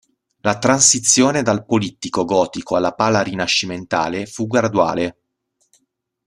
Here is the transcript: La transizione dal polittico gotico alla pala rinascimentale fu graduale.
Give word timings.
La 0.39 0.57
transizione 0.57 1.43
dal 1.43 1.63
polittico 1.63 2.25
gotico 2.25 2.75
alla 2.75 2.93
pala 2.95 3.21
rinascimentale 3.21 4.25
fu 4.25 4.47
graduale. 4.47 5.17